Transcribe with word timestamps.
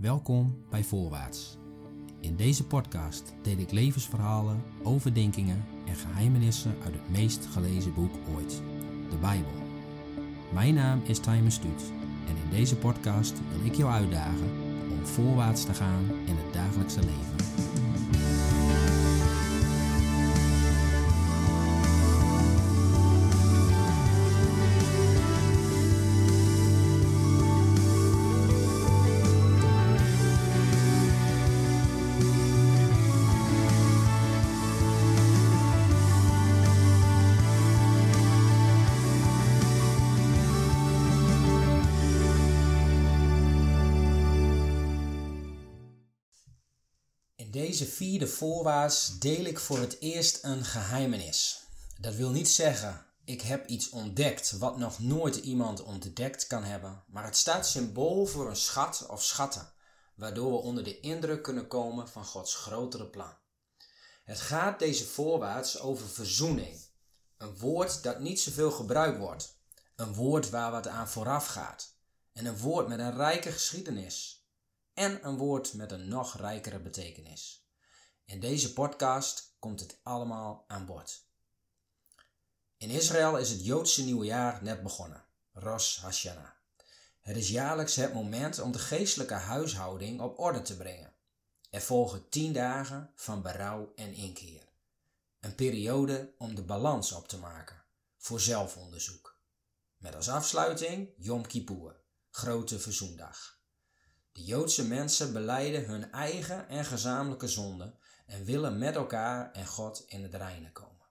Welkom 0.00 0.64
bij 0.70 0.84
Voorwaarts. 0.84 1.58
In 2.20 2.36
deze 2.36 2.66
podcast 2.66 3.34
deel 3.42 3.58
ik 3.58 3.70
levensverhalen, 3.70 4.62
overdenkingen 4.82 5.64
en 5.86 5.94
geheimenissen 5.94 6.74
uit 6.84 6.92
het 6.92 7.10
meest 7.10 7.46
gelezen 7.52 7.94
boek 7.94 8.12
ooit, 8.34 8.62
de 9.10 9.16
Bijbel. 9.16 9.52
Mijn 10.52 10.74
naam 10.74 11.00
is 11.04 11.18
Timer 11.18 11.52
Stuut 11.52 11.92
en 12.28 12.36
in 12.44 12.50
deze 12.50 12.76
podcast 12.76 13.40
wil 13.56 13.66
ik 13.66 13.74
jou 13.74 13.90
uitdagen 13.90 14.50
om 14.90 15.06
voorwaarts 15.06 15.64
te 15.64 15.74
gaan 15.74 16.04
in 16.26 16.36
het 16.36 16.52
dagelijkse 16.52 17.00
leven. 17.00 17.49
Deze 47.50 47.86
vierde 47.86 48.26
voorwaarts 48.26 49.18
deel 49.18 49.44
ik 49.44 49.58
voor 49.58 49.78
het 49.78 49.96
eerst 50.00 50.44
een 50.44 50.64
geheimenis. 50.64 51.62
Dat 52.00 52.14
wil 52.14 52.30
niet 52.30 52.48
zeggen, 52.48 53.06
ik 53.24 53.40
heb 53.42 53.66
iets 53.66 53.88
ontdekt 53.88 54.58
wat 54.58 54.78
nog 54.78 54.98
nooit 54.98 55.36
iemand 55.36 55.82
ontdekt 55.82 56.46
kan 56.46 56.64
hebben, 56.64 57.04
maar 57.06 57.24
het 57.24 57.36
staat 57.36 57.66
symbool 57.66 58.26
voor 58.26 58.48
een 58.48 58.56
schat 58.56 59.06
of 59.08 59.22
schatten, 59.22 59.72
waardoor 60.14 60.50
we 60.50 60.56
onder 60.56 60.84
de 60.84 61.00
indruk 61.00 61.42
kunnen 61.42 61.68
komen 61.68 62.08
van 62.08 62.24
Gods 62.24 62.54
grotere 62.54 63.06
plan. 63.06 63.34
Het 64.24 64.40
gaat 64.40 64.78
deze 64.78 65.06
voorwaarts 65.06 65.80
over 65.80 66.08
verzoening, 66.08 66.80
een 67.36 67.58
woord 67.58 68.02
dat 68.02 68.20
niet 68.20 68.40
zoveel 68.40 68.70
gebruikt 68.70 69.18
wordt, 69.18 69.56
een 69.96 70.14
woord 70.14 70.50
waar 70.50 70.70
wat 70.70 70.88
aan 70.88 71.08
vooraf 71.08 71.46
gaat, 71.46 71.94
en 72.32 72.46
een 72.46 72.58
woord 72.58 72.88
met 72.88 72.98
een 72.98 73.16
rijke 73.16 73.52
geschiedenis 73.52 74.39
en 75.00 75.26
een 75.26 75.36
woord 75.36 75.74
met 75.74 75.92
een 75.92 76.08
nog 76.08 76.36
rijkere 76.36 76.80
betekenis. 76.80 77.68
In 78.24 78.40
deze 78.40 78.72
podcast 78.72 79.56
komt 79.58 79.80
het 79.80 80.00
allemaal 80.02 80.64
aan 80.66 80.86
bod. 80.86 81.26
In 82.76 82.90
Israël 82.90 83.38
is 83.38 83.50
het 83.50 83.64
Joodse 83.64 84.04
nieuwjaar 84.04 84.62
net 84.62 84.82
begonnen, 84.82 85.24
Rosh 85.52 85.98
Hashanah. 85.98 86.50
Het 87.20 87.36
is 87.36 87.48
jaarlijks 87.48 87.94
het 87.96 88.14
moment 88.14 88.58
om 88.58 88.72
de 88.72 88.78
geestelijke 88.78 89.34
huishouding 89.34 90.20
op 90.20 90.38
orde 90.38 90.62
te 90.62 90.76
brengen. 90.76 91.14
Er 91.70 91.82
volgen 91.82 92.28
tien 92.28 92.52
dagen 92.52 93.12
van 93.14 93.42
berouw 93.42 93.92
en 93.94 94.14
inkeer. 94.14 94.68
Een 95.40 95.54
periode 95.54 96.34
om 96.38 96.54
de 96.54 96.62
balans 96.62 97.12
op 97.12 97.28
te 97.28 97.38
maken 97.38 97.84
voor 98.16 98.40
zelfonderzoek. 98.40 99.40
Met 99.96 100.14
als 100.14 100.28
afsluiting 100.28 101.12
Yom 101.16 101.46
Kippur, 101.46 102.00
grote 102.30 102.78
verzoendag. 102.78 103.59
De 104.32 104.44
Joodse 104.44 104.86
mensen 104.86 105.32
beleiden 105.32 105.84
hun 105.84 106.12
eigen 106.12 106.68
en 106.68 106.84
gezamenlijke 106.84 107.48
zonde 107.48 107.94
en 108.26 108.44
willen 108.44 108.78
met 108.78 108.94
elkaar 108.94 109.52
en 109.52 109.66
God 109.66 110.04
in 110.06 110.22
het 110.22 110.34
reine 110.34 110.72
komen. 110.72 111.06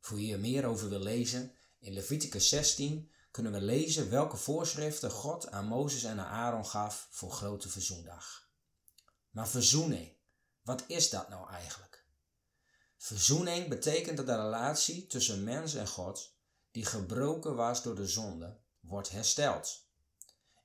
Voor 0.00 0.20
je 0.20 0.32
er 0.32 0.40
meer 0.40 0.64
over 0.64 0.88
wil 0.88 0.98
lezen, 0.98 1.54
in 1.78 1.92
Leviticus 1.92 2.48
16 2.48 3.10
kunnen 3.30 3.52
we 3.52 3.60
lezen 3.60 4.10
welke 4.10 4.36
voorschriften 4.36 5.10
God 5.10 5.50
aan 5.50 5.66
Mozes 5.66 6.04
en 6.04 6.20
aan 6.20 6.26
Aaron 6.26 6.66
gaf 6.66 7.08
voor 7.10 7.30
grote 7.30 7.68
verzoendag. 7.68 8.48
Maar 9.30 9.48
verzoening, 9.48 10.16
wat 10.62 10.84
is 10.86 11.10
dat 11.10 11.28
nou 11.28 11.50
eigenlijk? 11.50 12.06
Verzoening 12.96 13.68
betekent 13.68 14.16
dat 14.16 14.26
de 14.26 14.36
relatie 14.36 15.06
tussen 15.06 15.44
mens 15.44 15.74
en 15.74 15.88
God, 15.88 16.36
die 16.70 16.84
gebroken 16.84 17.54
was 17.54 17.82
door 17.82 17.94
de 17.94 18.06
zonde, 18.06 18.60
wordt 18.80 19.10
hersteld. 19.10 19.88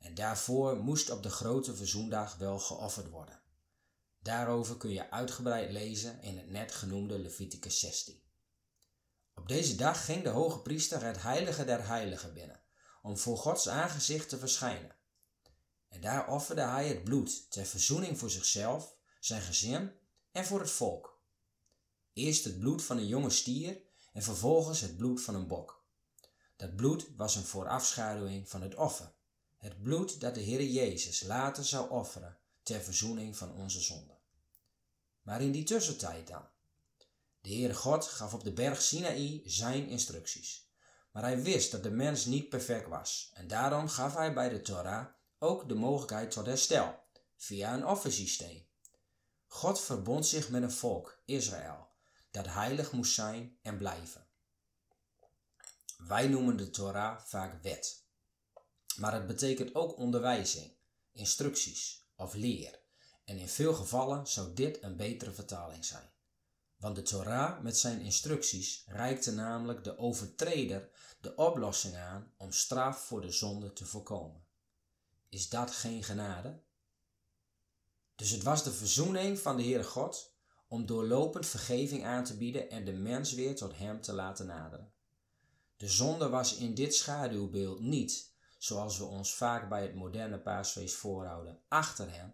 En 0.05 0.15
daarvoor 0.15 0.77
moest 0.77 1.09
op 1.09 1.23
de 1.23 1.29
grote 1.29 1.75
verzoendag 1.75 2.35
wel 2.35 2.59
geofferd 2.59 3.09
worden. 3.09 3.41
Daarover 4.19 4.77
kun 4.77 4.89
je 4.89 5.11
uitgebreid 5.11 5.71
lezen 5.71 6.21
in 6.21 6.37
het 6.37 6.49
net 6.49 6.71
genoemde 6.71 7.19
Leviticus 7.19 7.79
16. 7.79 8.21
Op 9.33 9.47
deze 9.47 9.75
dag 9.75 10.05
ging 10.05 10.23
de 10.23 10.29
hoge 10.29 10.59
priester 10.59 11.03
het 11.03 11.21
heilige 11.21 11.65
der 11.65 11.87
heiligen 11.87 12.33
binnen, 12.33 12.61
om 13.01 13.17
voor 13.17 13.37
Gods 13.37 13.69
aangezicht 13.69 14.29
te 14.29 14.37
verschijnen. 14.37 14.95
En 15.89 16.01
daar 16.01 16.27
offerde 16.27 16.61
hij 16.61 16.87
het 16.87 17.03
bloed 17.03 17.51
ter 17.51 17.65
verzoening 17.65 18.19
voor 18.19 18.29
zichzelf, 18.29 18.95
zijn 19.19 19.41
gezin 19.41 19.91
en 20.31 20.45
voor 20.45 20.59
het 20.59 20.71
volk. 20.71 21.21
Eerst 22.13 22.43
het 22.43 22.59
bloed 22.59 22.83
van 22.83 22.97
een 22.97 23.07
jonge 23.07 23.29
stier 23.29 23.81
en 24.13 24.23
vervolgens 24.23 24.81
het 24.81 24.97
bloed 24.97 25.21
van 25.21 25.35
een 25.35 25.47
bok. 25.47 25.85
Dat 26.55 26.75
bloed 26.75 27.07
was 27.15 27.35
een 27.35 27.45
voorafschaduwing 27.45 28.49
van 28.49 28.61
het 28.61 28.75
offer 28.75 29.14
het 29.65 29.81
bloed 29.81 30.19
dat 30.19 30.35
de 30.35 30.41
Heer 30.41 30.63
Jezus 30.63 31.23
later 31.23 31.65
zou 31.65 31.89
offeren 31.89 32.37
ter 32.63 32.81
verzoening 32.81 33.37
van 33.37 33.53
onze 33.53 33.81
zonden. 33.81 34.17
Maar 35.21 35.41
in 35.41 35.51
die 35.51 35.63
tussentijd 35.63 36.27
dan? 36.27 36.47
De 37.41 37.49
Heere 37.49 37.73
God 37.73 38.05
gaf 38.05 38.33
op 38.33 38.43
de 38.43 38.53
berg 38.53 38.81
Sinaï 38.81 39.41
zijn 39.45 39.87
instructies. 39.87 40.69
Maar 41.11 41.23
hij 41.23 41.41
wist 41.41 41.71
dat 41.71 41.83
de 41.83 41.89
mens 41.89 42.25
niet 42.25 42.49
perfect 42.49 42.87
was 42.87 43.31
en 43.33 43.47
daarom 43.47 43.87
gaf 43.87 44.15
hij 44.15 44.33
bij 44.33 44.49
de 44.49 44.61
Torah 44.61 45.05
ook 45.39 45.67
de 45.69 45.75
mogelijkheid 45.75 46.31
tot 46.31 46.45
herstel 46.45 46.99
via 47.35 47.73
een 47.73 47.87
offersysteem. 47.87 48.67
God 49.47 49.81
verbond 49.81 50.27
zich 50.27 50.49
met 50.49 50.63
een 50.63 50.71
volk, 50.71 51.21
Israël, 51.25 51.87
dat 52.31 52.47
heilig 52.47 52.91
moest 52.91 53.13
zijn 53.13 53.57
en 53.61 53.77
blijven. 53.77 54.27
Wij 55.97 56.27
noemen 56.27 56.57
de 56.57 56.69
Torah 56.69 57.19
vaak 57.19 57.63
wet. 57.63 58.04
Maar 58.95 59.13
het 59.13 59.27
betekent 59.27 59.75
ook 59.75 59.97
onderwijzing, 59.97 60.71
instructies 61.11 62.05
of 62.15 62.33
leer. 62.33 62.79
En 63.25 63.37
in 63.37 63.47
veel 63.47 63.73
gevallen 63.73 64.27
zou 64.27 64.53
dit 64.53 64.83
een 64.83 64.95
betere 64.95 65.31
vertaling 65.31 65.85
zijn. 65.85 66.09
Want 66.77 66.95
de 66.95 67.01
Torah 67.01 67.61
met 67.61 67.77
zijn 67.77 68.01
instructies 68.01 68.83
reikte 68.87 69.31
namelijk 69.31 69.83
de 69.83 69.97
overtreder 69.97 70.89
de 71.21 71.35
oplossing 71.35 71.95
aan 71.95 72.33
om 72.37 72.51
straf 72.51 73.05
voor 73.05 73.21
de 73.21 73.31
zonde 73.31 73.73
te 73.73 73.85
voorkomen. 73.85 74.45
Is 75.29 75.49
dat 75.49 75.71
geen 75.71 76.03
genade? 76.03 76.59
Dus 78.15 78.29
het 78.29 78.43
was 78.43 78.63
de 78.63 78.71
verzoening 78.71 79.39
van 79.39 79.57
de 79.57 79.63
Heere 79.63 79.83
God 79.83 80.33
om 80.67 80.85
doorlopend 80.85 81.45
vergeving 81.45 82.05
aan 82.05 82.23
te 82.23 82.37
bieden 82.37 82.69
en 82.69 82.85
de 82.85 82.93
mens 82.93 83.33
weer 83.33 83.55
tot 83.55 83.77
Hem 83.77 84.01
te 84.01 84.13
laten 84.13 84.45
naderen. 84.45 84.93
De 85.77 85.89
zonde 85.89 86.29
was 86.29 86.55
in 86.55 86.73
dit 86.73 86.95
schaduwbeeld 86.95 87.79
niet 87.79 88.33
zoals 88.65 88.97
we 88.97 89.03
ons 89.03 89.35
vaak 89.35 89.69
bij 89.69 89.81
het 89.81 89.95
moderne 89.95 90.39
paasfeest 90.39 90.95
voorhouden, 90.95 91.59
achter 91.67 92.13
hem, 92.13 92.33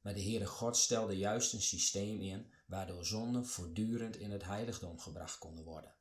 maar 0.00 0.14
de 0.14 0.22
Heere 0.22 0.46
God 0.46 0.76
stelde 0.76 1.16
juist 1.16 1.52
een 1.52 1.62
systeem 1.62 2.20
in 2.20 2.52
waardoor 2.66 3.06
zonden 3.06 3.46
voortdurend 3.46 4.16
in 4.16 4.30
het 4.30 4.44
heiligdom 4.44 4.98
gebracht 4.98 5.38
konden 5.38 5.64
worden. 5.64 5.94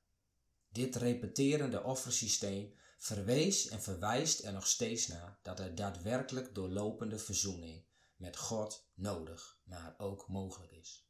Dit 0.69 0.95
repeterende 0.95 1.83
offersysteem 1.83 2.73
verwees 2.97 3.67
en 3.67 3.81
verwijst 3.81 4.43
er 4.43 4.53
nog 4.53 4.67
steeds 4.67 5.07
naar 5.07 5.39
dat 5.43 5.59
er 5.59 5.75
daadwerkelijk 5.75 6.55
doorlopende 6.55 7.17
verzoening 7.19 7.83
met 8.15 8.37
God 8.37 8.87
nodig, 8.93 9.59
maar 9.63 9.95
ook 9.97 10.27
mogelijk 10.27 10.71
is. 10.71 11.07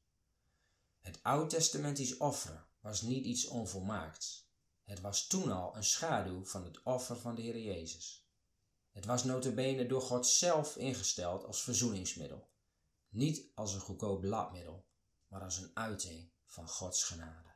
Het 1.00 1.20
oud-testamentisch 1.24 2.18
offeren 2.18 2.66
was 2.80 3.02
niet 3.02 3.26
iets 3.26 3.48
onvolmaakts. 3.48 4.50
Het 4.84 5.02
was 5.02 5.28
toen 5.28 5.52
al 5.52 5.76
een 5.76 5.84
schaduw 5.84 6.46
van 6.46 6.64
het 6.64 6.84
offer 6.84 7.18
van 7.18 7.36
de 7.36 7.42
Heer 7.42 7.60
Jezus. 7.60 8.21
Het 8.92 9.06
was 9.06 9.24
notabene 9.24 9.86
door 9.86 10.02
God 10.02 10.28
zelf 10.28 10.76
ingesteld 10.76 11.46
als 11.46 11.64
verzoeningsmiddel. 11.64 12.50
Niet 13.10 13.52
als 13.56 13.74
een 13.74 13.80
goedkoop 13.80 14.24
labmiddel, 14.24 14.86
maar 15.28 15.42
als 15.42 15.58
een 15.58 15.72
uiting 15.74 16.32
van 16.46 16.68
Gods 16.68 17.04
genade. 17.04 17.50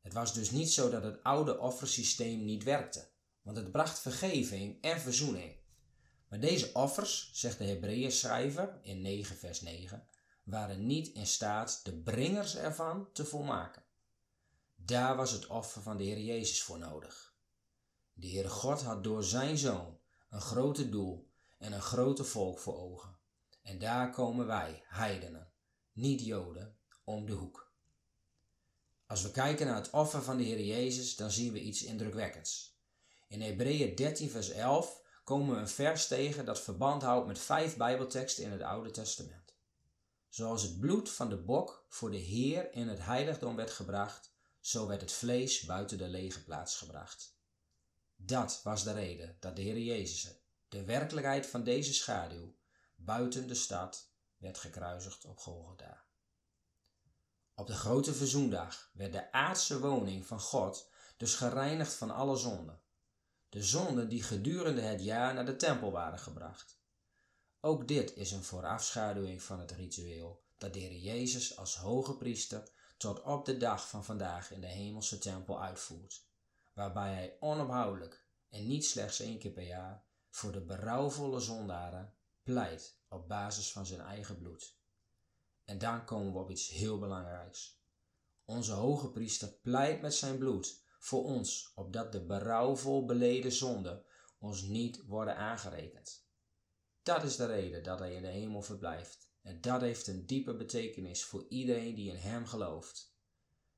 Het 0.00 0.12
was 0.12 0.34
dus 0.34 0.50
niet 0.50 0.72
zo 0.72 0.90
dat 0.90 1.02
het 1.02 1.22
oude 1.22 1.58
offersysteem 1.58 2.44
niet 2.44 2.62
werkte, 2.62 3.10
want 3.42 3.56
het 3.56 3.72
bracht 3.72 3.98
vergeving 3.98 4.82
en 4.82 5.00
verzoening. 5.00 5.56
Maar 6.28 6.40
deze 6.40 6.72
offers, 6.72 7.30
zegt 7.32 7.58
de 7.58 7.64
Hebreeën 7.64 8.12
schrijver 8.12 8.78
in 8.82 9.00
9 9.00 9.36
vers 9.36 9.60
9, 9.60 10.08
waren 10.42 10.86
niet 10.86 11.08
in 11.08 11.26
staat 11.26 11.84
de 11.84 11.92
bringers 11.92 12.56
ervan 12.56 13.12
te 13.12 13.24
volmaken. 13.24 13.84
Daar 14.74 15.16
was 15.16 15.30
het 15.30 15.46
offer 15.46 15.82
van 15.82 15.96
de 15.96 16.04
Heer 16.04 16.20
Jezus 16.20 16.62
voor 16.62 16.78
nodig. 16.78 17.34
De 18.12 18.28
Heere 18.28 18.48
God 18.48 18.82
had 18.82 19.04
door 19.04 19.24
zijn 19.24 19.58
Zoon 19.58 19.93
een 20.34 20.40
grote 20.40 20.88
doel 20.88 21.30
en 21.58 21.72
een 21.72 21.82
grote 21.82 22.24
volk 22.24 22.58
voor 22.58 22.78
ogen. 22.78 23.16
En 23.62 23.78
daar 23.78 24.10
komen 24.10 24.46
wij, 24.46 24.82
heidenen, 24.86 25.52
niet 25.92 26.20
Joden, 26.20 26.76
om 27.04 27.26
de 27.26 27.32
hoek. 27.32 27.72
Als 29.06 29.22
we 29.22 29.30
kijken 29.30 29.66
naar 29.66 29.76
het 29.76 29.90
offer 29.90 30.22
van 30.22 30.36
de 30.36 30.42
Heer 30.42 30.64
Jezus, 30.64 31.16
dan 31.16 31.30
zien 31.30 31.52
we 31.52 31.60
iets 31.60 31.82
indrukwekkends. 31.82 32.78
In 33.28 33.40
Hebreeën 33.40 33.94
13 33.94 34.30
vers 34.30 34.50
11 34.50 35.02
komen 35.24 35.54
we 35.54 35.60
een 35.60 35.68
vers 35.68 36.06
tegen 36.06 36.44
dat 36.44 36.60
verband 36.60 37.02
houdt 37.02 37.26
met 37.26 37.38
vijf 37.38 37.76
Bijbelteksten 37.76 38.44
in 38.44 38.50
het 38.50 38.62
Oude 38.62 38.90
Testament. 38.90 39.54
Zoals 40.28 40.62
het 40.62 40.80
bloed 40.80 41.10
van 41.10 41.28
de 41.28 41.38
bok 41.38 41.86
voor 41.88 42.10
de 42.10 42.16
Heer 42.16 42.72
in 42.72 42.88
het 42.88 43.04
heiligdom 43.04 43.56
werd 43.56 43.70
gebracht, 43.70 44.32
zo 44.60 44.86
werd 44.86 45.00
het 45.00 45.12
vlees 45.12 45.64
buiten 45.64 45.98
de 45.98 46.08
lege 46.08 46.44
plaats 46.44 46.76
gebracht. 46.76 47.33
Dat 48.26 48.60
was 48.62 48.84
de 48.84 48.92
reden 48.92 49.36
dat 49.40 49.56
de 49.56 49.62
Heer 49.62 49.78
Jezus, 49.78 50.36
de 50.68 50.84
werkelijkheid 50.84 51.46
van 51.46 51.64
deze 51.64 51.94
schaduw, 51.94 52.56
buiten 52.96 53.48
de 53.48 53.54
stad, 53.54 54.12
werd 54.36 54.58
gekruisigd 54.58 55.24
op 55.24 55.38
Golgotha. 55.38 56.04
Op 57.54 57.66
de 57.66 57.72
grote 57.72 58.14
verzoendag 58.14 58.90
werd 58.92 59.12
de 59.12 59.32
aardse 59.32 59.80
woning 59.80 60.26
van 60.26 60.40
God 60.40 60.90
dus 61.16 61.34
gereinigd 61.34 61.94
van 61.94 62.10
alle 62.10 62.36
zonden. 62.36 62.82
De 63.48 63.62
zonden 63.62 64.08
die 64.08 64.22
gedurende 64.22 64.80
het 64.80 65.02
jaar 65.02 65.34
naar 65.34 65.46
de 65.46 65.56
tempel 65.56 65.90
waren 65.90 66.18
gebracht. 66.18 66.80
Ook 67.60 67.88
dit 67.88 68.16
is 68.16 68.32
een 68.32 68.44
voorafschaduwing 68.44 69.42
van 69.42 69.60
het 69.60 69.70
ritueel 69.70 70.44
dat 70.58 70.72
de 70.72 71.00
Jezus 71.00 71.56
als 71.56 71.76
hoge 71.76 72.16
priester 72.16 72.70
tot 72.96 73.22
op 73.22 73.44
de 73.44 73.56
dag 73.56 73.88
van 73.88 74.04
vandaag 74.04 74.50
in 74.50 74.60
de 74.60 74.66
hemelse 74.66 75.18
tempel 75.18 75.62
uitvoert, 75.62 76.26
waarbij 76.74 77.12
hij 77.12 77.36
onophoudelijk 77.40 78.26
en 78.48 78.66
niet 78.66 78.84
slechts 78.84 79.20
één 79.20 79.38
keer 79.38 79.50
per 79.50 79.66
jaar 79.66 80.04
voor 80.30 80.52
de 80.52 80.64
berouwvolle 80.64 81.40
zondaren 81.40 82.14
pleit 82.42 82.98
op 83.08 83.28
basis 83.28 83.72
van 83.72 83.86
zijn 83.86 84.00
eigen 84.00 84.38
bloed. 84.38 84.78
En 85.64 85.78
dan 85.78 86.04
komen 86.04 86.32
we 86.32 86.38
op 86.38 86.50
iets 86.50 86.68
heel 86.68 86.98
belangrijks. 86.98 87.82
Onze 88.44 88.72
hoge 88.72 89.10
priester 89.10 89.52
pleit 89.62 90.00
met 90.00 90.14
zijn 90.14 90.38
bloed 90.38 90.82
voor 90.98 91.24
ons, 91.24 91.72
opdat 91.74 92.12
de 92.12 92.24
berouwvol 92.24 93.04
beleden 93.04 93.52
zonden 93.52 94.04
ons 94.38 94.62
niet 94.62 95.04
worden 95.06 95.36
aangerekend. 95.36 96.26
Dat 97.02 97.22
is 97.22 97.36
de 97.36 97.46
reden 97.46 97.82
dat 97.82 97.98
hij 97.98 98.14
in 98.14 98.22
de 98.22 98.28
hemel 98.28 98.62
verblijft. 98.62 99.32
En 99.42 99.60
dat 99.60 99.80
heeft 99.80 100.06
een 100.06 100.26
diepe 100.26 100.56
betekenis 100.56 101.24
voor 101.24 101.46
iedereen 101.48 101.94
die 101.94 102.10
in 102.10 102.16
hem 102.16 102.46
gelooft. 102.46 103.16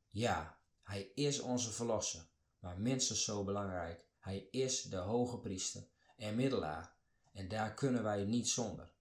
Ja, 0.09 0.61
hij 0.83 1.03
is 1.15 1.41
onze 1.41 1.73
verlosser, 1.73 2.29
maar 2.67 2.81
minstens 2.81 3.25
zo 3.25 3.45
belangrijk, 3.45 4.05
hij 4.19 4.49
is 4.51 4.83
de 4.83 4.97
hoge 4.97 5.39
priester 5.39 5.87
en 6.17 6.35
middelaar, 6.35 6.95
en 7.33 7.49
daar 7.49 7.75
kunnen 7.75 8.03
wij 8.03 8.25
niet 8.25 8.49
zonder. 8.49 8.93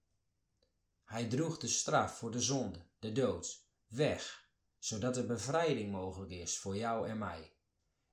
Hij 1.04 1.28
droeg 1.28 1.58
de 1.58 1.68
straf 1.68 2.18
voor 2.18 2.32
de 2.32 2.42
zonde, 2.42 2.80
de 3.00 3.12
dood, 3.12 3.66
weg, 3.88 4.50
zodat 4.80 5.18
er 5.18 5.26
bevrijding 5.26 5.92
mogelijk 5.92 6.32
is 6.32 6.58
voor 6.58 6.78
jou 6.78 7.10
en 7.10 7.18
mij. 7.18 7.54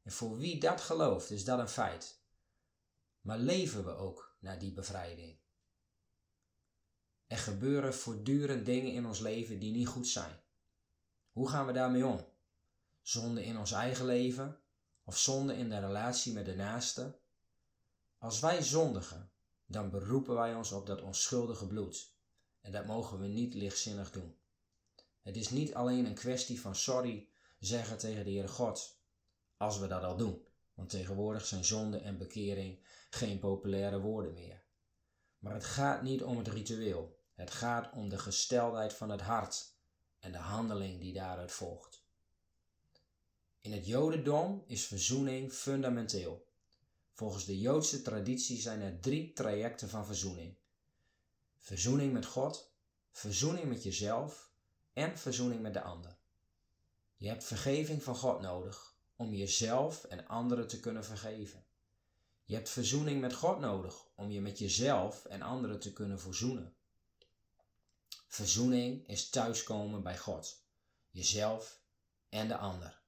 En 0.02 0.12
voor 0.12 0.36
wie 0.36 0.60
dat 0.60 0.80
gelooft, 0.80 1.30
is 1.30 1.44
dat 1.44 1.58
een 1.58 1.68
feit. 1.68 2.20
Maar 3.20 3.38
leven 3.38 3.84
we 3.84 3.90
ook 3.90 4.36
naar 4.38 4.58
die 4.58 4.72
bevrijding? 4.72 5.38
Er 7.26 7.38
gebeuren 7.38 7.94
voortdurend 7.94 8.66
dingen 8.66 8.92
in 8.92 9.06
ons 9.06 9.18
leven 9.18 9.58
die 9.58 9.72
niet 9.72 9.88
goed 9.88 10.08
zijn. 10.08 10.40
Hoe 11.30 11.48
gaan 11.48 11.66
we 11.66 11.72
daarmee 11.72 12.06
om? 12.06 12.26
Zonde 13.02 13.44
in 13.44 13.58
ons 13.58 13.72
eigen 13.72 14.06
leven 14.06 14.61
of 15.04 15.18
zonde 15.18 15.56
in 15.56 15.68
de 15.68 15.78
relatie 15.78 16.32
met 16.32 16.44
de 16.44 16.54
naaste? 16.54 17.18
Als 18.18 18.40
wij 18.40 18.62
zondigen, 18.62 19.32
dan 19.66 19.90
beroepen 19.90 20.34
wij 20.34 20.54
ons 20.54 20.72
op 20.72 20.86
dat 20.86 21.02
onschuldige 21.02 21.66
bloed. 21.66 22.14
En 22.60 22.72
dat 22.72 22.86
mogen 22.86 23.18
we 23.18 23.26
niet 23.26 23.54
lichtzinnig 23.54 24.10
doen. 24.10 24.36
Het 25.22 25.36
is 25.36 25.50
niet 25.50 25.74
alleen 25.74 26.06
een 26.06 26.14
kwestie 26.14 26.60
van 26.60 26.76
sorry 26.76 27.28
zeggen 27.58 27.98
tegen 27.98 28.24
de 28.24 28.30
Heere 28.30 28.48
God, 28.48 29.00
als 29.56 29.78
we 29.78 29.86
dat 29.86 30.02
al 30.02 30.16
doen, 30.16 30.46
want 30.74 30.90
tegenwoordig 30.90 31.46
zijn 31.46 31.64
zonde 31.64 31.98
en 31.98 32.18
bekering 32.18 32.86
geen 33.10 33.38
populaire 33.38 34.00
woorden 34.00 34.32
meer. 34.32 34.64
Maar 35.38 35.54
het 35.54 35.64
gaat 35.64 36.02
niet 36.02 36.22
om 36.22 36.38
het 36.38 36.48
ritueel, 36.48 37.18
het 37.34 37.50
gaat 37.50 37.92
om 37.92 38.08
de 38.08 38.18
gesteldheid 38.18 38.92
van 38.92 39.10
het 39.10 39.20
hart 39.20 39.74
en 40.18 40.32
de 40.32 40.38
handeling 40.38 41.00
die 41.00 41.12
daaruit 41.12 41.52
volgt. 41.52 42.01
In 43.62 43.72
het 43.72 43.86
Jodendom 43.86 44.62
is 44.66 44.86
verzoening 44.86 45.52
fundamenteel. 45.52 46.46
Volgens 47.12 47.44
de 47.44 47.58
Joodse 47.58 48.02
traditie 48.02 48.60
zijn 48.60 48.80
er 48.80 49.00
drie 49.00 49.32
trajecten 49.32 49.88
van 49.88 50.06
verzoening: 50.06 50.56
verzoening 51.56 52.12
met 52.12 52.26
God, 52.26 52.72
verzoening 53.10 53.68
met 53.68 53.82
jezelf 53.82 54.50
en 54.92 55.18
verzoening 55.18 55.60
met 55.60 55.72
de 55.72 55.82
ander. 55.82 56.16
Je 57.16 57.28
hebt 57.28 57.44
vergeving 57.44 58.02
van 58.02 58.16
God 58.16 58.40
nodig 58.40 58.96
om 59.16 59.34
jezelf 59.34 60.04
en 60.04 60.26
anderen 60.26 60.68
te 60.68 60.80
kunnen 60.80 61.04
vergeven. 61.04 61.64
Je 62.44 62.54
hebt 62.54 62.70
verzoening 62.70 63.20
met 63.20 63.34
God 63.34 63.58
nodig 63.58 64.06
om 64.14 64.30
je 64.30 64.40
met 64.40 64.58
jezelf 64.58 65.24
en 65.24 65.42
anderen 65.42 65.80
te 65.80 65.92
kunnen 65.92 66.20
verzoenen. 66.20 66.74
Verzoening 68.26 69.08
is 69.08 69.28
thuiskomen 69.28 70.02
bij 70.02 70.18
God, 70.18 70.64
jezelf 71.10 71.80
en 72.28 72.48
de 72.48 72.56
ander. 72.56 73.01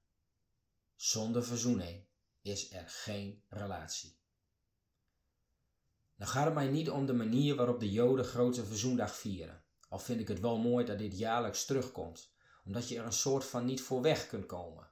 Zonder 0.95 1.43
verzoening 1.43 2.05
is 2.41 2.73
er 2.73 2.83
geen 2.87 3.43
relatie. 3.49 4.17
Nou 6.15 6.31
gaat 6.31 6.45
het 6.45 6.53
mij 6.53 6.67
niet 6.67 6.89
om 6.89 7.05
de 7.05 7.13
manier 7.13 7.55
waarop 7.55 7.79
de 7.79 7.91
Joden 7.91 8.25
grote 8.25 8.65
verzoendag 8.65 9.15
vieren. 9.15 9.63
Al 9.89 9.99
vind 9.99 10.19
ik 10.19 10.27
het 10.27 10.39
wel 10.39 10.57
mooi 10.57 10.85
dat 10.85 10.97
dit 10.97 11.17
jaarlijks 11.17 11.65
terugkomt, 11.65 12.33
omdat 12.65 12.89
je 12.89 12.97
er 12.97 13.05
een 13.05 13.13
soort 13.13 13.45
van 13.45 13.65
niet 13.65 13.81
voor 13.81 14.01
weg 14.01 14.27
kunt 14.27 14.45
komen. 14.45 14.89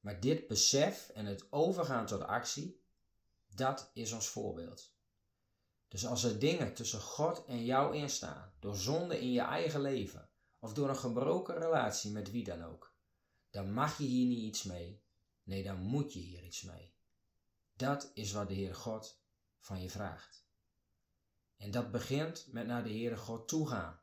Maar 0.00 0.20
dit 0.20 0.46
besef 0.46 1.08
en 1.08 1.26
het 1.26 1.52
overgaan 1.52 2.06
tot 2.06 2.22
actie, 2.22 2.82
dat 3.54 3.90
is 3.94 4.12
ons 4.12 4.28
voorbeeld. 4.28 4.92
Dus 5.88 6.06
als 6.06 6.24
er 6.24 6.38
dingen 6.38 6.74
tussen 6.74 7.00
God 7.00 7.44
en 7.44 7.64
jou 7.64 7.96
instaan, 7.96 8.52
door 8.60 8.76
zonde 8.76 9.20
in 9.20 9.32
je 9.32 9.40
eigen 9.40 9.80
leven 9.80 10.28
of 10.58 10.72
door 10.74 10.88
een 10.88 10.96
gebroken 10.96 11.58
relatie 11.58 12.10
met 12.10 12.30
wie 12.30 12.44
dan 12.44 12.64
ook, 12.64 12.94
dan 13.50 13.72
mag 13.72 13.98
je 13.98 14.04
hier 14.04 14.26
niet 14.26 14.42
iets 14.42 14.62
mee. 14.62 15.02
Nee, 15.48 15.62
dan 15.62 15.80
moet 15.80 16.12
je 16.12 16.18
hier 16.18 16.42
iets 16.42 16.62
mee. 16.62 16.94
Dat 17.72 18.10
is 18.14 18.32
wat 18.32 18.48
de 18.48 18.54
Heer 18.54 18.74
God 18.74 19.22
van 19.58 19.82
je 19.82 19.90
vraagt. 19.90 20.46
En 21.56 21.70
dat 21.70 21.90
begint 21.90 22.46
met 22.52 22.66
naar 22.66 22.82
de 22.82 22.90
Heere 22.90 23.16
God 23.16 23.48
toe 23.48 23.68
gaan. 23.68 24.00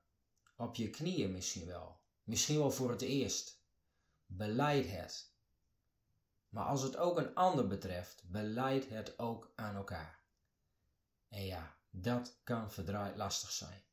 Op 0.55 0.75
je 0.75 0.89
knieën 0.89 1.31
misschien 1.31 1.65
wel. 1.65 2.01
Misschien 2.23 2.57
wel 2.57 2.71
voor 2.71 2.89
het 2.89 3.01
eerst. 3.01 3.63
Beleid 4.25 4.89
het. 4.89 5.33
Maar 6.49 6.65
als 6.65 6.81
het 6.81 6.97
ook 6.97 7.17
een 7.17 7.35
ander 7.35 7.67
betreft, 7.67 8.23
beleid 8.25 8.89
het 8.89 9.19
ook 9.19 9.51
aan 9.55 9.75
elkaar. 9.75 10.23
En 11.27 11.45
ja, 11.45 11.77
dat 11.89 12.39
kan 12.43 12.71
verdraaid 12.71 13.15
lastig 13.15 13.51
zijn. 13.51 13.83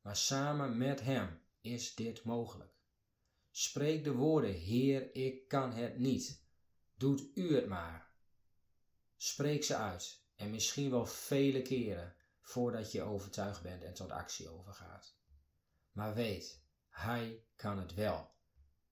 Maar 0.00 0.16
samen 0.16 0.78
met 0.78 1.00
Hem 1.00 1.42
is 1.60 1.94
dit 1.94 2.24
mogelijk. 2.24 2.74
Spreek 3.50 4.04
de 4.04 4.12
woorden, 4.12 4.54
Heer, 4.54 5.14
ik 5.14 5.48
kan 5.48 5.72
het 5.72 5.98
niet. 5.98 6.43
Doet 7.04 7.26
u 7.34 7.54
het 7.54 7.66
maar. 7.66 8.10
Spreek 9.16 9.64
ze 9.64 9.76
uit 9.76 10.22
en 10.34 10.50
misschien 10.50 10.90
wel 10.90 11.06
vele 11.06 11.62
keren 11.62 12.14
voordat 12.40 12.92
je 12.92 13.02
overtuigd 13.02 13.62
bent 13.62 13.82
en 13.82 13.94
tot 13.94 14.10
actie 14.10 14.48
overgaat. 14.48 15.14
Maar 15.92 16.14
weet, 16.14 16.62
Hij 16.88 17.44
kan 17.56 17.78
het 17.78 17.94
wel, 17.94 18.30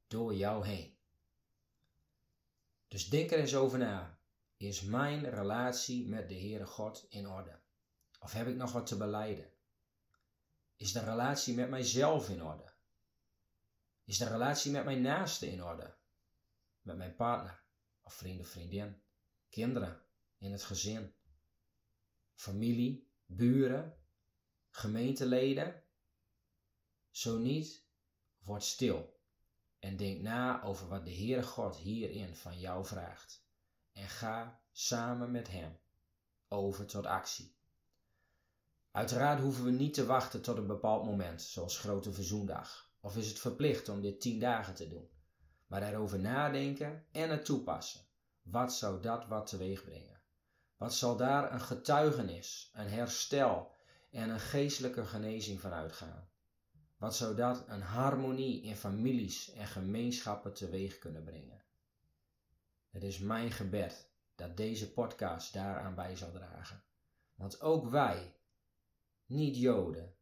door 0.07 0.35
jou 0.35 0.66
heen. 0.66 0.97
Dus 2.88 3.09
denk 3.09 3.31
er 3.31 3.38
eens 3.38 3.54
over 3.54 3.78
na. 3.78 4.19
Is 4.57 4.81
mijn 4.81 5.31
relatie 5.31 6.09
met 6.09 6.28
de 6.28 6.38
Heere 6.38 6.66
God 6.66 7.07
in 7.09 7.28
orde? 7.28 7.59
Of 8.21 8.33
heb 8.33 8.47
ik 8.47 8.57
nog 8.57 8.73
wat 8.73 8.87
te 8.87 8.97
beleiden? 8.97 9.52
Is 10.76 10.92
de 10.92 11.04
relatie 11.04 11.54
met 11.54 11.71
mijzelf 11.71 12.28
in 12.28 12.42
orde? 12.42 12.73
Is 14.04 14.19
de 14.19 14.28
relatie 14.28 14.73
met 14.73 14.85
mijn 14.85 15.02
naaste 15.02 15.50
in 15.50 15.64
orde? 15.64 15.95
Met 16.83 16.97
mijn 16.97 17.16
partner 17.16 17.61
of 18.02 18.14
vriend 18.14 18.40
of 18.40 18.49
vriendin? 18.49 19.02
Kinderen 19.49 20.02
in 20.38 20.52
het 20.52 20.62
gezin? 20.62 21.14
Familie, 22.35 23.11
buren, 23.26 23.99
gemeenteleden? 24.71 25.82
Zo 27.11 27.38
niet, 27.38 27.87
word 28.38 28.62
stil 28.62 29.21
en 29.82 29.97
denk 29.97 30.21
na 30.21 30.62
over 30.62 30.88
wat 30.88 31.04
de 31.04 31.14
Heere 31.14 31.42
God 31.42 31.76
hierin 31.76 32.37
van 32.37 32.59
jou 32.59 32.87
vraagt. 32.87 33.47
En 33.92 34.09
ga 34.09 34.62
samen 34.73 35.30
met 35.30 35.49
Hem 35.49 35.78
over 36.49 36.87
tot 36.87 37.06
actie. 37.06 37.56
Uiteraard 38.90 39.40
hoeven 39.40 39.64
we 39.64 39.71
niet 39.71 39.94
te 39.94 40.06
wachten 40.06 40.42
tot 40.42 40.56
een 40.56 40.66
bepaald 40.66 41.04
moment, 41.04 41.42
zoals 41.42 41.78
Grote 41.78 42.12
Verzoendag, 42.12 42.92
of 43.00 43.16
is 43.16 43.28
het 43.28 43.38
verplicht 43.38 43.88
om 43.88 44.00
dit 44.00 44.21
tien 44.21 44.38
dagen 44.38 44.75
te 44.75 44.88
doen. 44.88 45.09
Maar 45.72 45.80
daarover 45.80 46.18
nadenken 46.18 47.04
en 47.12 47.30
het 47.30 47.44
toepassen. 47.44 48.00
Wat 48.42 48.74
zou 48.74 49.02
dat 49.02 49.26
wat 49.26 49.46
teweeg 49.46 49.84
brengen? 49.84 50.20
Wat 50.76 50.94
zal 50.94 51.16
daar 51.16 51.52
een 51.52 51.60
getuigenis, 51.60 52.70
een 52.74 52.88
herstel 52.88 53.74
en 54.10 54.28
een 54.30 54.40
geestelijke 54.40 55.04
genezing 55.04 55.60
van 55.60 55.72
uitgaan? 55.72 56.28
Wat 56.96 57.16
zou 57.16 57.36
dat 57.36 57.64
een 57.68 57.80
harmonie 57.82 58.62
in 58.62 58.76
families 58.76 59.52
en 59.52 59.66
gemeenschappen 59.66 60.54
teweeg 60.54 60.98
kunnen 60.98 61.24
brengen? 61.24 61.64
Het 62.90 63.02
is 63.02 63.18
mijn 63.18 63.50
gebed 63.50 64.10
dat 64.34 64.56
deze 64.56 64.92
podcast 64.92 65.52
daaraan 65.52 65.94
bij 65.94 66.16
zal 66.16 66.30
dragen. 66.32 66.82
Want 67.34 67.60
ook 67.60 67.88
wij, 67.88 68.36
niet-Joden, 69.26 70.14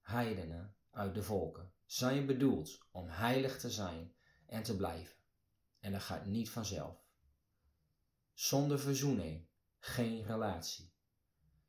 heidenen 0.00 0.74
uit 0.90 1.14
de 1.14 1.22
volken, 1.22 1.72
zijn 1.84 2.26
bedoeld 2.26 2.78
om 2.90 3.08
heilig 3.08 3.60
te 3.60 3.70
zijn 3.70 4.14
en 4.46 4.62
te 4.62 4.76
blijven. 4.76 5.16
En 5.80 5.92
dat 5.92 6.02
gaat 6.02 6.26
niet 6.26 6.50
vanzelf. 6.50 7.04
Zonder 8.32 8.78
verzoening 8.78 9.46
geen 9.78 10.26
relatie. 10.26 10.94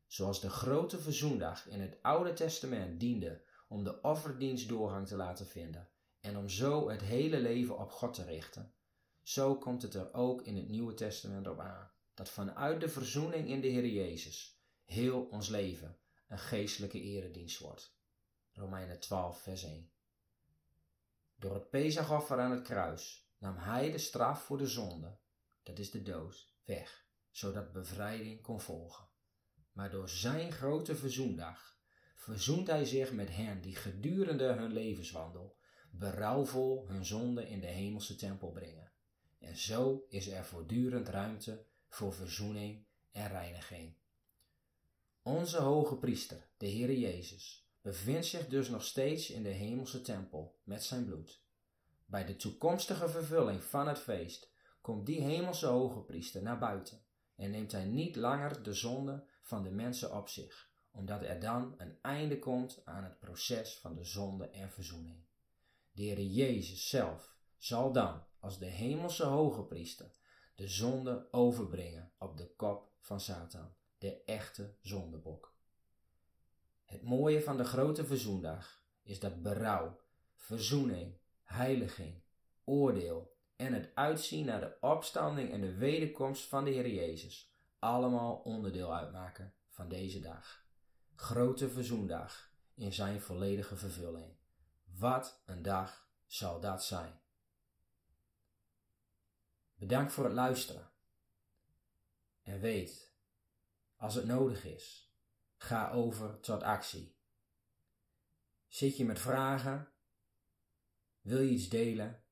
Zoals 0.07 0.41
de 0.41 0.50
grote 0.50 1.00
verzoendag 1.00 1.67
in 1.67 1.81
het 1.81 1.98
Oude 2.01 2.34
Testament 2.34 3.00
diende 3.00 3.43
om 3.67 3.84
de 3.84 4.01
offerdienst 4.01 4.67
doorgang 4.67 5.07
te 5.07 5.15
laten 5.15 5.48
vinden 5.48 5.89
en 6.19 6.38
om 6.38 6.50
zo 6.50 6.89
het 6.89 7.01
hele 7.01 7.39
leven 7.39 7.79
op 7.79 7.91
God 7.91 8.13
te 8.13 8.24
richten, 8.24 8.74
zo 9.22 9.57
komt 9.57 9.81
het 9.81 9.93
er 9.93 10.13
ook 10.13 10.41
in 10.41 10.55
het 10.55 10.67
Nieuwe 10.67 10.93
Testament 10.93 11.48
op 11.48 11.60
aan 11.60 11.91
dat 12.13 12.29
vanuit 12.29 12.81
de 12.81 12.89
verzoening 12.89 13.48
in 13.48 13.62
de 13.62 13.67
Heer 13.67 13.88
Jezus 13.88 14.62
heel 14.84 15.22
ons 15.22 15.50
leven 15.50 15.98
een 16.27 16.39
geestelijke 16.39 17.01
eredienst 17.01 17.60
wordt. 17.60 17.96
Romeinen 18.53 19.00
12, 19.00 19.41
vers 19.41 19.63
1. 19.63 19.91
Door 21.39 21.53
het 21.53 21.70
Pesachoffer 21.70 22.39
aan 22.39 22.51
het 22.51 22.62
kruis 22.62 23.32
nam 23.38 23.58
hij 23.58 23.91
de 23.91 23.98
straf 23.98 24.44
voor 24.44 24.58
de 24.58 24.67
zonde, 24.67 25.17
dat 25.63 25.79
is 25.79 25.91
de 25.91 26.01
dood, 26.01 26.53
weg, 26.65 27.08
zodat 27.32 27.72
bevrijding 27.72 28.41
kon 28.41 28.62
volgen. 28.62 29.08
Maar 29.72 29.89
door 29.89 30.10
zijn 30.10 30.51
grote 30.51 30.96
verzoendag 30.96 31.79
verzoent 32.15 32.67
hij 32.67 32.86
zich 32.86 33.12
met 33.12 33.36
hen 33.36 33.62
die 33.62 33.75
gedurende 33.75 34.44
hun 34.44 34.74
levenswandel 34.74 35.58
berouwvol 35.91 36.88
hun 36.88 37.06
zonde 37.06 37.48
in 37.50 37.60
de 37.60 37.67
hemelse 37.67 38.15
tempel 38.15 38.51
brengen. 38.51 38.91
En 39.39 39.58
zo 39.58 40.06
is 40.10 40.27
er 40.27 40.46
voortdurend 40.46 41.08
ruimte 41.08 41.65
voor 41.88 42.13
verzoening 42.13 42.86
en 43.12 43.27
reiniging. 43.27 43.96
Onze 45.22 45.58
hoge 45.58 45.98
priester, 45.98 46.48
de 46.58 46.70
Heere 46.70 47.00
Jezus, 47.00 47.66
bevindt 47.88 48.25
zich 48.25 48.48
dus 48.48 48.70
nog 48.70 48.84
steeds 48.84 49.29
in 49.29 49.44
de 49.44 49.50
hemelse 49.50 50.01
tempel 50.01 50.60
met 50.63 50.84
zijn 50.84 51.06
bloed. 51.06 51.41
Bij 52.06 52.25
de 52.25 52.36
toekomstige 52.36 53.10
vervulling 53.10 53.63
van 53.63 53.88
het 53.88 54.00
feest 54.00 54.51
komt 54.82 55.06
die 55.06 55.22
hemelse 55.22 55.65
hoge 55.65 56.00
priester 56.00 56.41
naar 56.41 56.60
buiten 56.60 57.01
en 57.36 57.51
neemt 57.51 57.72
hij 57.72 57.86
niet 57.86 58.15
langer 58.15 58.63
de 58.63 58.74
zonde 58.74 59.24
van 59.41 59.63
de 59.63 59.70
mensen 59.70 60.15
op 60.15 60.29
zich, 60.29 60.70
omdat 60.91 61.24
er 61.24 61.39
dan 61.39 61.74
een 61.77 61.98
einde 62.01 62.39
komt 62.39 62.82
aan 62.86 63.03
het 63.03 63.20
proces 63.20 63.77
van 63.77 63.96
de 63.96 64.03
zonde 64.03 64.50
en 64.50 64.72
verzoening. 64.72 65.24
De 65.91 66.01
Heer 66.01 66.22
Jezus 66.22 66.89
zelf 66.89 67.36
zal 67.58 67.91
dan, 67.91 68.24
als 68.39 68.60
de 68.60 68.65
hemelse 68.65 69.24
hoge 69.24 69.63
priester, 69.63 70.12
de 70.56 70.67
zonde 70.67 71.27
overbrengen 71.32 72.12
op 72.17 72.38
de 72.38 72.48
kop 72.56 72.91
van 73.00 73.20
Satan, 73.20 73.74
de 73.98 74.24
echte 74.24 74.75
zondebok. 74.82 75.56
Het 76.88 77.03
mooie 77.03 77.41
van 77.41 77.58
de 77.58 77.63
grote 77.63 78.06
verzoendag 78.06 78.82
is 79.03 79.20
dat 79.20 79.41
berouw, 79.41 80.00
verzoening, 80.36 81.17
heiliging, 81.44 82.22
oordeel 82.63 83.36
en 83.56 83.74
het 83.74 83.91
uitzien 83.94 84.46
naar 84.46 84.60
de 84.60 84.77
opstanding 84.82 85.51
en 85.51 85.62
de 85.62 85.75
wederkomst 85.75 86.48
van 86.48 86.63
de 86.63 86.72
Heer 86.72 86.89
Jezus 86.89 87.53
allemaal 87.79 88.36
onderdeel 88.36 88.96
uitmaken 88.96 89.53
van 89.67 89.89
deze 89.89 90.20
dag. 90.20 90.65
Grote 91.15 91.70
verzoendag 91.70 92.51
in 92.74 92.94
zijn 92.94 93.22
volledige 93.22 93.75
vervulling. 93.75 94.36
Wat 94.84 95.41
een 95.46 95.62
dag 95.62 96.10
zal 96.25 96.60
dat 96.60 96.84
zijn. 96.84 97.20
Bedankt 99.75 100.12
voor 100.12 100.24
het 100.24 100.34
luisteren. 100.34 100.89
En 102.41 102.60
weet, 102.60 103.13
als 103.96 104.15
het 104.15 104.25
nodig 104.25 104.65
is, 104.65 105.07
ga 105.58 105.92
over 105.92 106.40
tot 106.40 106.64
actie. 106.64 107.16
Zit 108.68 108.98
je 108.98 109.06
met 109.06 109.20
vragen? 109.20 109.92
Wil 111.22 111.40
je 111.40 111.50
iets 111.50 111.70
delen? 111.70 112.24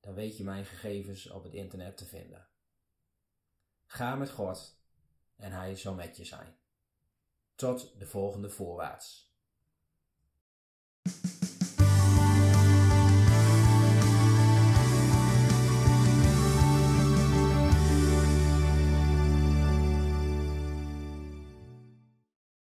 Dan 0.00 0.14
weet 0.14 0.36
je 0.36 0.44
mijn 0.44 0.64
gegevens 0.64 1.30
op 1.30 1.42
het 1.44 1.54
internet 1.54 1.96
te 1.96 2.04
vinden. 2.04 2.48
Ga 3.86 4.16
met 4.16 4.30
God 4.30 4.80
en 5.36 5.52
Hij 5.52 5.76
zal 5.76 5.94
met 5.94 6.16
je 6.16 6.24
zijn. 6.24 6.58
Tot 7.54 7.98
de 7.98 8.06
volgende 8.06 8.50
voorwaarts. 8.50 9.27